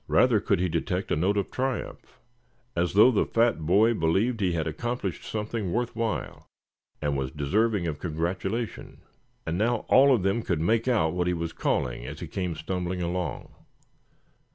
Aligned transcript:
Rather 0.07 0.39
could 0.39 0.59
he 0.59 0.67
detect 0.67 1.11
a 1.11 1.15
note 1.15 1.51
triumph, 1.51 2.19
as 2.75 2.93
though 2.93 3.11
the 3.11 3.23
fat 3.23 3.59
boy 3.67 3.93
believed 3.93 4.39
he 4.41 4.53
had 4.53 4.65
accomplished 4.65 5.23
something 5.23 5.71
worth 5.71 5.95
while, 5.95 6.47
and 7.03 7.15
was 7.15 7.29
deserving 7.29 7.85
of 7.85 7.99
congratulation. 7.99 9.01
And 9.45 9.59
now 9.59 9.85
all 9.89 10.11
of 10.15 10.23
them 10.23 10.41
could 10.41 10.59
make 10.59 10.87
out 10.87 11.13
what 11.13 11.27
he 11.27 11.35
was 11.35 11.53
calling 11.53 12.03
as 12.07 12.19
he 12.19 12.25
came 12.25 12.55
stumbling 12.55 13.03
along. 13.03 13.53